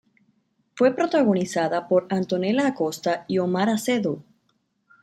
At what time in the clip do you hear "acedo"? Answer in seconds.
3.69-4.23